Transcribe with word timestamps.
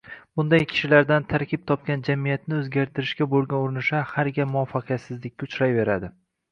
Bunday 0.39 0.63
kishilardan 0.71 1.27
tarkib 1.33 1.67
topgan 1.73 2.05
jamiyatni 2.09 2.57
o‘zgartirishga 2.63 3.29
bo‘lgan 3.35 3.69
urinishlar 3.69 4.11
har 4.17 4.35
gal 4.41 4.53
muvaffaqiyatsizlikka 4.57 5.51
uchrayveradi. 5.53 6.17